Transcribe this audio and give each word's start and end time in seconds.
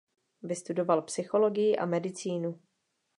Vystudoval 0.43 1.01
psychologii 1.01 1.77
a 1.77 1.85
medicínu. 1.85 2.59